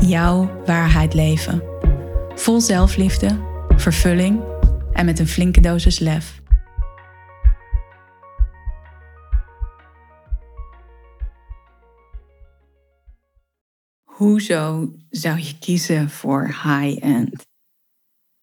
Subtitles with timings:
[0.00, 1.62] jouw waarheid leven.
[2.34, 3.38] Vol zelfliefde,
[3.76, 4.42] vervulling
[4.92, 6.42] en met een flinke dosis lef.
[14.04, 17.46] Hoezo zou je kiezen voor high-end?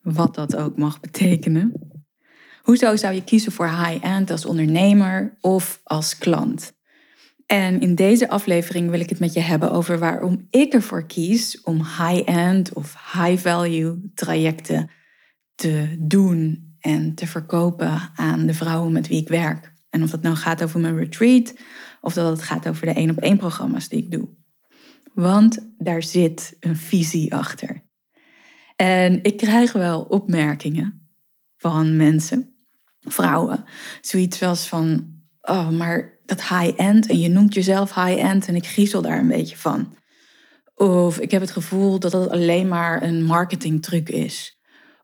[0.01, 1.73] Wat dat ook mag betekenen.
[2.61, 6.76] Hoezo zou je kiezen voor high-end als ondernemer of als klant?
[7.47, 11.61] En in deze aflevering wil ik het met je hebben over waarom ik ervoor kies
[11.61, 14.89] om high-end of high-value trajecten
[15.55, 19.73] te doen en te verkopen aan de vrouwen met wie ik werk.
[19.89, 21.55] En of dat nou gaat over mijn retreat
[22.01, 24.29] of dat het gaat over de één op één programma's die ik doe.
[25.13, 27.83] Want daar zit een visie achter.
[28.75, 31.09] En ik krijg wel opmerkingen
[31.55, 32.55] van mensen,
[32.99, 33.63] vrouwen,
[34.01, 39.01] zoiets als van, oh, maar dat high-end en je noemt jezelf high-end en ik griezel
[39.01, 39.95] daar een beetje van.
[40.75, 44.59] Of ik heb het gevoel dat het alleen maar een marketingtruc is.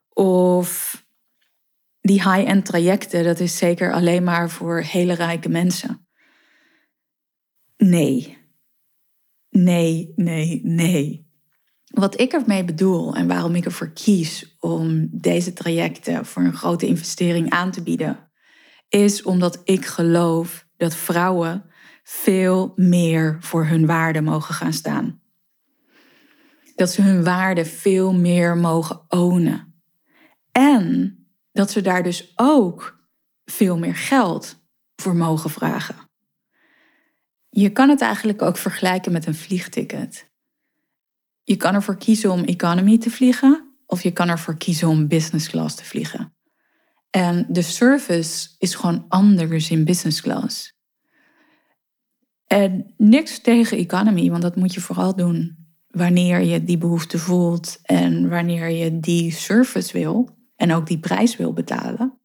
[0.08, 1.02] Of
[2.00, 6.06] die high-end trajecten, dat is zeker alleen maar voor hele rijke mensen.
[7.76, 8.38] Nee.
[9.50, 11.28] Nee, nee, nee.
[11.84, 16.86] Wat ik ermee bedoel en waarom ik ervoor kies om deze trajecten voor een grote
[16.86, 18.32] investering aan te bieden,
[18.88, 21.70] is omdat ik geloof dat vrouwen
[22.02, 25.20] veel meer voor hun waarde mogen gaan staan.
[26.74, 29.74] Dat ze hun waarde veel meer mogen ownen.
[30.52, 31.18] En
[31.52, 32.98] dat ze daar dus ook
[33.44, 34.62] veel meer geld
[34.96, 35.96] voor mogen vragen.
[37.50, 40.30] Je kan het eigenlijk ook vergelijken met een vliegticket.
[41.42, 45.48] Je kan ervoor kiezen om economy te vliegen of je kan ervoor kiezen om business
[45.48, 46.34] class te vliegen.
[47.14, 50.78] En de service is gewoon anders in business class.
[52.46, 55.56] En niks tegen economy, want dat moet je vooral doen
[55.88, 61.36] wanneer je die behoefte voelt en wanneer je die service wil en ook die prijs
[61.36, 62.18] wil betalen.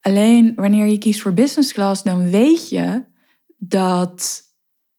[0.00, 3.04] Alleen wanneer je kiest voor business class, dan weet je
[3.58, 4.42] dat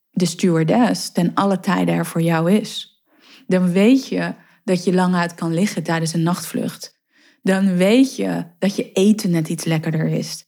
[0.09, 3.03] de stewardess ten alle tijden er voor jou is.
[3.47, 4.33] Dan weet je
[4.63, 7.01] dat je lang uit kan liggen tijdens een nachtvlucht
[7.43, 10.45] dan weet je dat je eten net iets lekkerder is.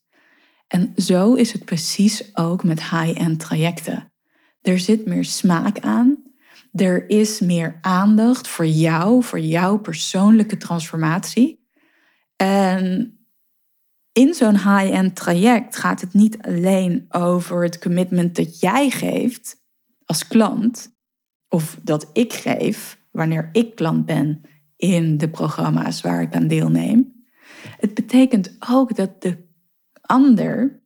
[0.68, 4.14] En zo is het precies ook met high-end trajecten.
[4.62, 6.24] Er zit meer smaak aan.
[6.72, 11.68] Er is meer aandacht voor jou, voor jouw persoonlijke transformatie.
[12.36, 13.18] En
[14.12, 19.64] in zo'n high-end traject gaat het niet alleen over het commitment dat jij geeft
[20.06, 20.96] als klant,
[21.48, 24.42] of dat ik geef wanneer ik klant ben
[24.86, 27.26] in de programma's waar ik aan deelneem.
[27.80, 29.38] Het betekent ook dat de
[30.02, 30.84] ander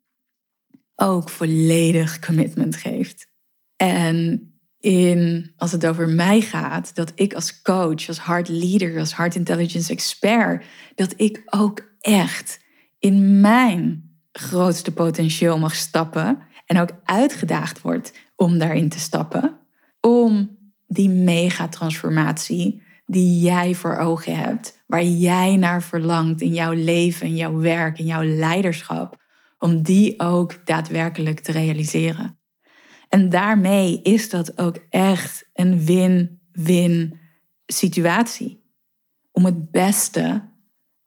[0.95, 3.27] ook volledig commitment geeft.
[3.75, 4.43] En
[4.79, 9.35] in, als het over mij gaat, dat ik als coach, als hard leader, als hard
[9.35, 12.59] intelligence expert, dat ik ook echt
[12.99, 19.57] in mijn grootste potentieel mag stappen en ook uitgedaagd word om daarin te stappen,
[19.99, 27.27] om die megatransformatie die jij voor ogen hebt, waar jij naar verlangt in jouw leven,
[27.27, 29.23] in jouw werk, in jouw leiderschap,
[29.57, 32.39] om die ook daadwerkelijk te realiseren.
[33.07, 37.19] En daarmee is dat ook echt een win-win
[37.65, 38.63] situatie.
[39.31, 40.49] Om het beste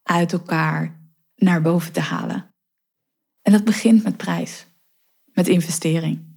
[0.02, 1.00] uit elkaar
[1.36, 2.54] naar boven te halen.
[3.42, 4.66] En dat begint met prijs,
[5.24, 6.31] met investering.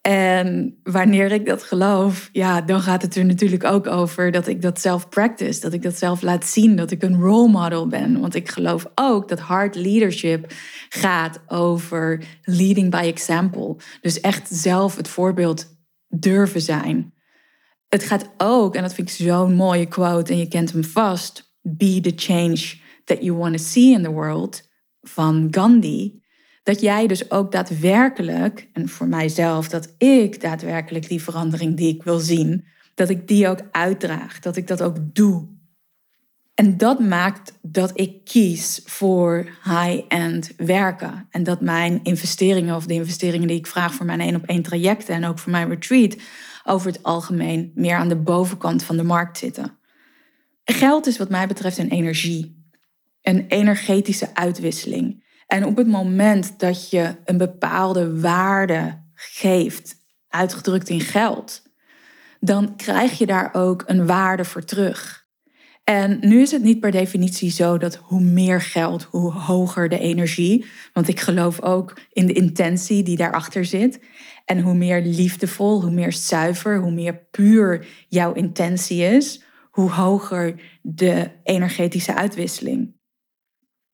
[0.00, 4.62] En wanneer ik dat geloof, ja, dan gaat het er natuurlijk ook over dat ik
[4.62, 8.20] dat zelf practice, dat ik dat zelf laat zien, dat ik een role model ben.
[8.20, 10.52] Want ik geloof ook dat hard leadership
[10.88, 13.76] gaat over leading by example.
[14.00, 17.14] Dus echt zelf het voorbeeld durven zijn.
[17.88, 21.54] Het gaat ook, en dat vind ik zo'n mooie quote en je kent hem vast,
[21.62, 24.68] be the change that you want to see in the world
[25.00, 26.19] van Gandhi
[26.70, 32.02] dat jij dus ook daadwerkelijk, en voor mijzelf, dat ik daadwerkelijk die verandering die ik
[32.02, 32.64] wil zien,
[32.94, 35.48] dat ik die ook uitdraag, dat ik dat ook doe.
[36.54, 41.26] En dat maakt dat ik kies voor high-end werken.
[41.30, 44.62] En dat mijn investeringen of de investeringen die ik vraag voor mijn één op één
[44.62, 46.16] trajecten en ook voor mijn retreat
[46.64, 49.78] over het algemeen meer aan de bovenkant van de markt zitten.
[50.64, 52.64] Geld is wat mij betreft een energie,
[53.22, 55.28] een energetische uitwisseling.
[55.50, 59.94] En op het moment dat je een bepaalde waarde geeft,
[60.28, 61.62] uitgedrukt in geld,
[62.40, 65.26] dan krijg je daar ook een waarde voor terug.
[65.84, 69.98] En nu is het niet per definitie zo dat hoe meer geld, hoe hoger de
[69.98, 70.66] energie.
[70.92, 74.00] Want ik geloof ook in de intentie die daarachter zit.
[74.44, 80.60] En hoe meer liefdevol, hoe meer zuiver, hoe meer puur jouw intentie is, hoe hoger
[80.82, 82.98] de energetische uitwisseling.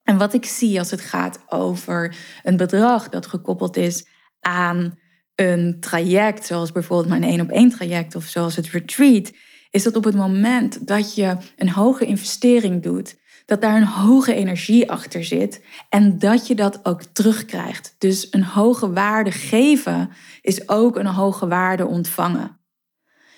[0.07, 4.07] En wat ik zie als het gaat over een bedrag dat gekoppeld is
[4.39, 4.99] aan
[5.35, 9.31] een traject, zoals bijvoorbeeld mijn één op één traject of zoals het retreat,
[9.69, 13.15] is dat op het moment dat je een hoge investering doet,
[13.45, 17.95] dat daar een hoge energie achter zit en dat je dat ook terugkrijgt.
[17.97, 20.09] Dus een hoge waarde geven
[20.41, 22.59] is ook een hoge waarde ontvangen.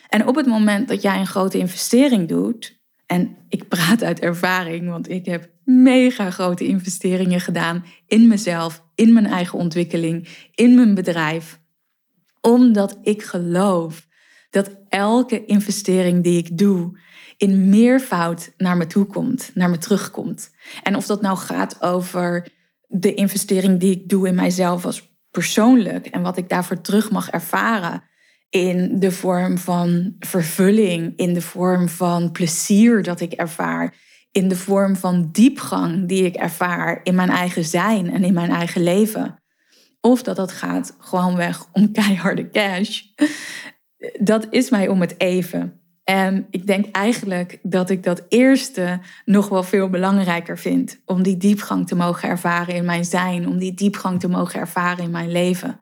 [0.10, 2.79] En op het moment dat jij een grote investering doet,
[3.10, 9.14] en ik praat uit ervaring, want ik heb mega grote investeringen gedaan in mezelf, in
[9.14, 11.60] mijn eigen ontwikkeling, in mijn bedrijf,
[12.42, 14.08] omdat ik geloof
[14.50, 17.00] dat elke investering die ik doe
[17.38, 20.52] in meervoud naar me toe komt, naar me terugkomt.
[20.84, 22.48] En of dat nou gaat over
[22.88, 27.30] de investering die ik doe in mijzelf als persoonlijk en wat ik daarvoor terug mag
[27.30, 28.04] ervaren
[28.50, 33.94] in de vorm van vervulling, in de vorm van plezier dat ik ervaar,
[34.32, 38.52] in de vorm van diepgang die ik ervaar in mijn eigen zijn en in mijn
[38.52, 39.44] eigen leven.
[40.02, 43.02] Of dat dat gaat gewoonweg om keiharde cash.
[44.20, 45.82] Dat is mij om het even.
[46.04, 51.02] En ik denk eigenlijk dat ik dat eerste nog wel veel belangrijker vind.
[51.06, 53.48] Om die diepgang te mogen ervaren in mijn zijn.
[53.48, 55.82] Om die diepgang te mogen ervaren in mijn leven.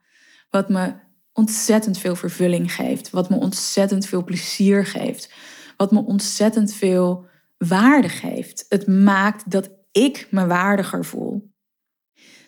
[0.49, 0.93] Wat me
[1.37, 3.09] ontzettend veel vervulling geeft.
[3.09, 5.33] Wat me ontzettend veel plezier geeft.
[5.77, 7.25] Wat me ontzettend veel
[7.57, 8.65] waarde geeft.
[8.69, 11.51] Het maakt dat ik me waardiger voel.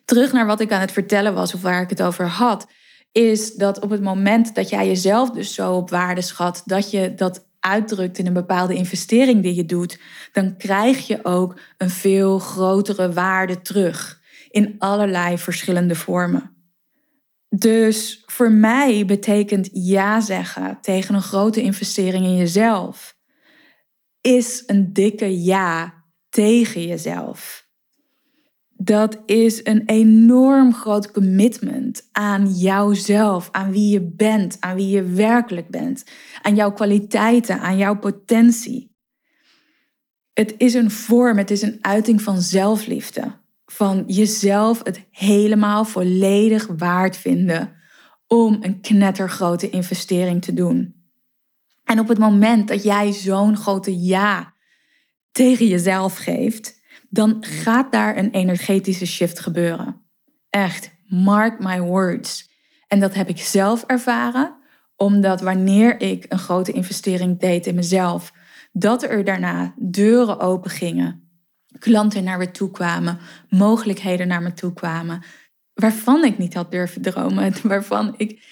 [0.06, 2.68] Terug naar wat ik aan het vertellen was of waar ik het over had.
[3.12, 6.62] Is dat op het moment dat jij jezelf dus zo op waarde schat.
[6.66, 10.00] Dat je dat uitdrukt in een bepaalde investering die je doet,
[10.32, 16.59] dan krijg je ook een veel grotere waarde terug in allerlei verschillende vormen.
[17.56, 23.18] Dus voor mij betekent ja zeggen tegen een grote investering in jezelf,
[24.22, 27.68] is een dikke ja tegen jezelf.
[28.82, 35.04] Dat is een enorm groot commitment aan jouzelf, aan wie je bent, aan wie je
[35.04, 36.04] werkelijk bent,
[36.42, 38.96] aan jouw kwaliteiten, aan jouw potentie.
[40.34, 43.38] Het is een vorm, het is een uiting van zelfliefde
[43.72, 47.76] van jezelf het helemaal volledig waard vinden
[48.28, 50.96] om een knettergrote investering te doen.
[51.84, 54.54] En op het moment dat jij zo'n grote ja
[55.32, 60.02] tegen jezelf geeft, dan gaat daar een energetische shift gebeuren.
[60.50, 62.50] Echt, mark my words.
[62.88, 64.58] En dat heb ik zelf ervaren,
[64.96, 68.34] omdat wanneer ik een grote investering deed in mezelf,
[68.72, 71.29] dat er daarna deuren open gingen
[71.80, 75.24] klanten naar me toe kwamen, mogelijkheden naar me toe kwamen,
[75.74, 78.48] waarvan ik niet had durven dromen, waarvan ik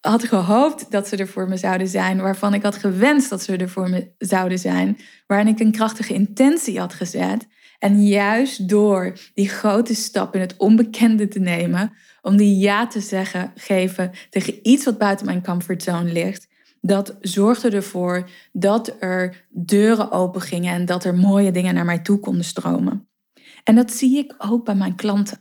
[0.00, 3.56] had gehoopt dat ze er voor me zouden zijn, waarvan ik had gewenst dat ze
[3.56, 7.46] er voor me zouden zijn, waarin ik een krachtige intentie had gezet.
[7.78, 13.00] En juist door die grote stap in het onbekende te nemen, om die ja te
[13.00, 16.48] zeggen, geven tegen iets wat buiten mijn comfortzone ligt,
[16.80, 21.98] dat zorgde ervoor dat er deuren open gingen en dat er mooie dingen naar mij
[21.98, 23.08] toe konden stromen.
[23.64, 25.40] En dat zie ik ook bij mijn klanten.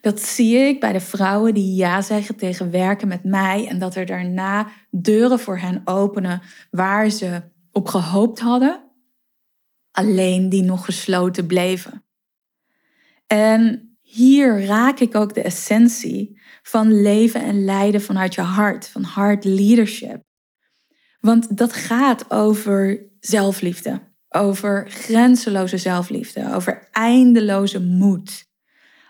[0.00, 3.94] Dat zie ik bij de vrouwen die ja zeggen tegen werken met mij en dat
[3.94, 6.40] er daarna deuren voor hen openen
[6.70, 8.90] waar ze op gehoopt hadden,
[9.90, 12.04] alleen die nog gesloten bleven.
[13.26, 19.02] En hier raak ik ook de essentie van leven en leiden vanuit je hart, van
[19.02, 20.22] hard leadership.
[21.24, 28.46] Want dat gaat over zelfliefde, over grenzeloze zelfliefde, over eindeloze moed,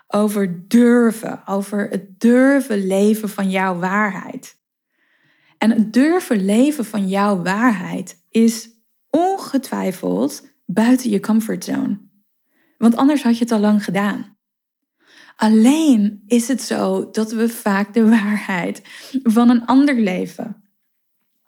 [0.07, 4.57] over durven, over het durven leven van jouw waarheid.
[5.57, 8.69] En het durven leven van jouw waarheid is
[9.09, 11.99] ongetwijfeld buiten je comfortzone.
[12.77, 14.37] Want anders had je het al lang gedaan.
[15.35, 18.81] Alleen is het zo dat we vaak de waarheid
[19.23, 20.63] van een ander leven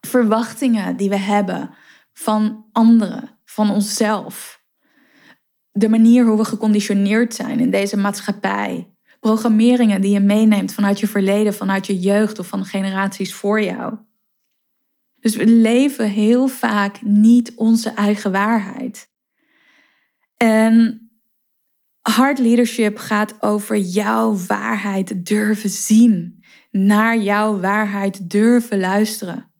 [0.07, 1.69] verwachtingen die we hebben
[2.13, 4.61] van anderen, van onszelf.
[5.71, 8.91] De manier hoe we geconditioneerd zijn in deze maatschappij.
[9.19, 13.97] Programmeringen die je meeneemt vanuit je verleden, vanuit je jeugd of van generaties voor jou.
[15.19, 19.09] Dus we leven heel vaak niet onze eigen waarheid.
[20.37, 21.01] En
[22.01, 29.51] hard leadership gaat over jouw waarheid durven zien, naar jouw waarheid durven luisteren.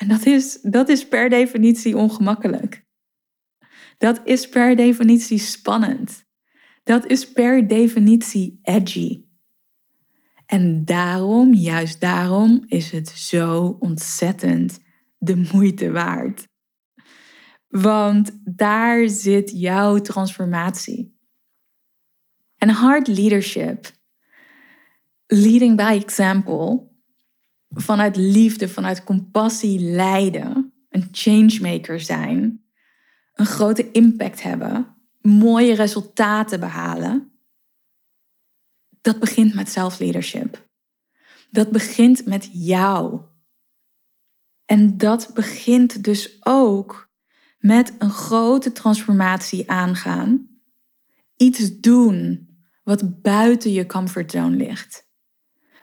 [0.00, 2.84] En dat is, dat is per definitie ongemakkelijk.
[3.98, 6.24] Dat is per definitie spannend.
[6.82, 9.24] Dat is per definitie edgy.
[10.46, 14.78] En daarom, juist daarom, is het zo ontzettend
[15.18, 16.48] de moeite waard.
[17.68, 21.18] Want daar zit jouw transformatie.
[22.56, 23.90] En hard leadership,
[25.26, 26.89] leading by example,
[27.70, 32.64] vanuit liefde, vanuit compassie leiden, een changemaker zijn,
[33.34, 37.32] een grote impact hebben, mooie resultaten behalen,
[39.00, 40.68] dat begint met self-leadership.
[41.50, 43.20] Dat begint met jou.
[44.64, 47.10] En dat begint dus ook
[47.58, 50.48] met een grote transformatie aangaan.
[51.36, 52.48] Iets doen
[52.82, 55.08] wat buiten je comfortzone ligt.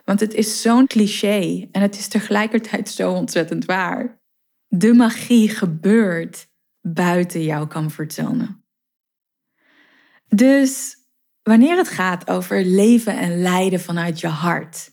[0.08, 4.20] Want het is zo'n cliché en het is tegelijkertijd zo ontzettend waar.
[4.66, 6.48] De magie gebeurt
[6.80, 8.60] buiten jouw comfortzone.
[10.26, 10.96] Dus
[11.42, 14.90] wanneer het gaat over leven en lijden vanuit je hart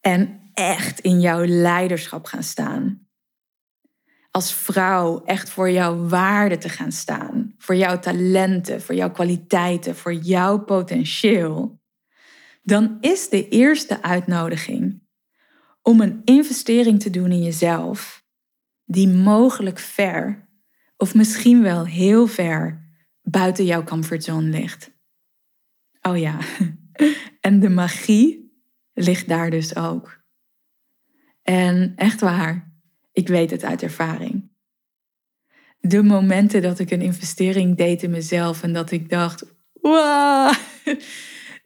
[0.00, 3.08] en echt in jouw leiderschap gaan staan,
[4.30, 9.96] als vrouw echt voor jouw waarde te gaan staan, voor jouw talenten, voor jouw kwaliteiten,
[9.96, 11.82] voor jouw potentieel,
[12.64, 15.02] dan is de eerste uitnodiging
[15.82, 18.24] om een investering te doen in jezelf,
[18.84, 20.48] die mogelijk ver
[20.96, 22.92] of misschien wel heel ver
[23.22, 24.92] buiten jouw comfortzone ligt.
[26.02, 26.38] Oh ja,
[27.40, 28.58] en de magie
[28.92, 30.22] ligt daar dus ook.
[31.42, 32.72] En echt waar,
[33.12, 34.52] ik weet het uit ervaring.
[35.80, 40.54] De momenten dat ik een investering deed in mezelf en dat ik dacht, wow,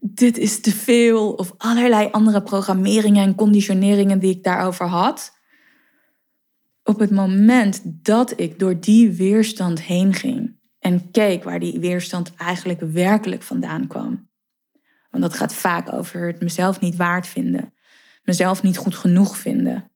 [0.01, 1.33] dit is te veel.
[1.33, 5.37] Of allerlei andere programmeringen en conditioneringen die ik daarover had.
[6.83, 12.35] Op het moment dat ik door die weerstand heen ging en keek waar die weerstand
[12.35, 14.29] eigenlijk werkelijk vandaan kwam.
[15.11, 17.73] Want dat gaat vaak over het mezelf niet waard vinden,
[18.23, 19.91] mezelf niet goed genoeg vinden,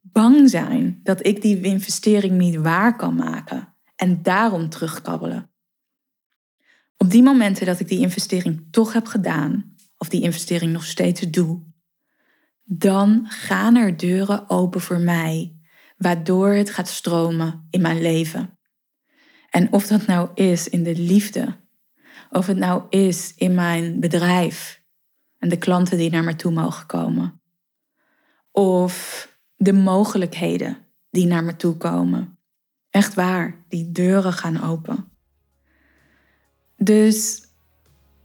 [0.00, 5.50] bang zijn dat ik die investering niet waar kan maken en daarom terugkabbelen.
[6.96, 11.20] Op die momenten dat ik die investering toch heb gedaan, of die investering nog steeds
[11.20, 11.62] doe,
[12.64, 15.56] dan gaan er deuren open voor mij,
[15.96, 18.58] waardoor het gaat stromen in mijn leven.
[19.50, 21.56] En of dat nou is in de liefde,
[22.30, 24.82] of het nou is in mijn bedrijf
[25.38, 27.40] en de klanten die naar me toe mogen komen,
[28.50, 30.78] of de mogelijkheden
[31.10, 32.38] die naar me toe komen.
[32.90, 35.15] Echt waar, die deuren gaan open.
[36.76, 37.42] Dus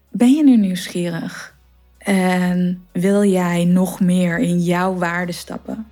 [0.10, 1.56] ben je nu nieuwsgierig
[1.98, 5.88] en wil jij nog meer in jouw waarde stappen?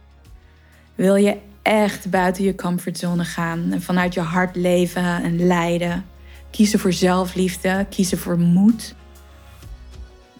[0.96, 6.06] Wil je echt buiten je comfortzone gaan en vanuit je hart leven en leiden?
[6.51, 8.96] Kiezen voor zelfliefde, kiezen voor moed.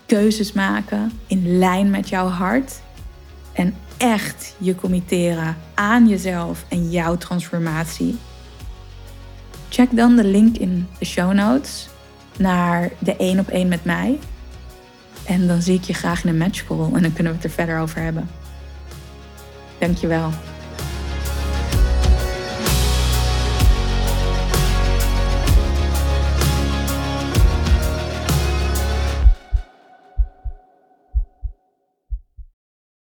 [0.06, 2.82] Keuzes maken in lijn met jouw hart
[3.54, 8.18] en echt je committeren aan jezelf en jouw transformatie.
[9.70, 11.90] Check dan de link in de show notes
[12.40, 14.20] naar de 1 op 1 met mij.
[15.26, 17.44] En dan zie ik je graag in een match call en dan kunnen we het
[17.44, 18.30] er verder over hebben.
[19.78, 20.32] Dankjewel.